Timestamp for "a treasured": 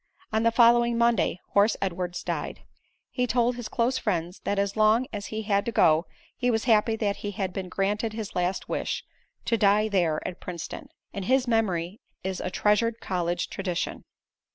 12.41-12.99